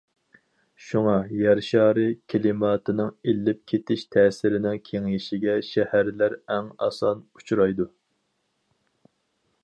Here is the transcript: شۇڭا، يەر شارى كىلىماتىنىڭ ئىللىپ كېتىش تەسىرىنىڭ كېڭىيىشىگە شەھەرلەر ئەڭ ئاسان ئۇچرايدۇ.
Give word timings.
شۇڭا، 0.83 1.15
يەر 1.39 1.59
شارى 1.65 2.05
كىلىماتىنىڭ 2.33 3.11
ئىللىپ 3.33 3.59
كېتىش 3.71 4.05
تەسىرىنىڭ 4.15 4.79
كېڭىيىشىگە 4.89 5.57
شەھەرلەر 5.67 6.37
ئەڭ 6.55 6.71
ئاسان 6.87 7.21
ئۇچرايدۇ. 7.41 7.87